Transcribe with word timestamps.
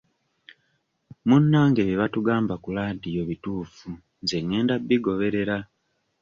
Munnange 1.27 1.81
bye 1.87 1.99
batugamba 2.01 2.53
ku 2.63 2.69
laadiyo 2.75 3.21
bituufu 3.29 3.89
nze 4.23 4.37
ngenda 4.45 4.73
bigoberera. 4.87 5.57